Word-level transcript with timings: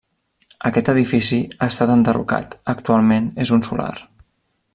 Aquest 0.69 0.87
edifici 0.93 1.39
ha 1.59 1.67
estat 1.73 1.93
enderrocat, 1.97 2.57
actualment 2.77 3.33
és 3.47 3.53
un 3.59 3.67
solar. 3.71 3.93